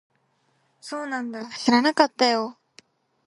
[0.81, 1.45] そうなんだ。
[1.49, 2.57] 知らなかったよ。